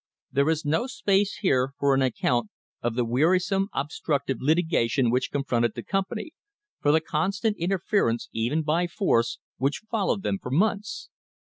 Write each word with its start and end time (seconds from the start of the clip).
There 0.31 0.49
is 0.49 0.65
no 0.65 0.87
space 0.87 1.35
here 1.43 1.73
for 1.77 1.93
an 1.93 2.01
account 2.01 2.49
of 2.81 2.95
the 2.95 3.05
wearisome 3.05 3.67
obstructive 3.71 4.37
litigation 4.41 5.11
which 5.11 5.29
con 5.31 5.43
fronted 5.43 5.75
the 5.75 5.83
company, 5.83 6.31
for 6.79 6.91
the 6.91 7.01
constant 7.01 7.55
interference, 7.59 8.27
even 8.31 8.63
by 8.63 8.87
force, 8.87 9.37
which 9.57 9.83
followed 9.91 10.23
them 10.23 10.39
for 10.41 10.49
months. 10.49 11.11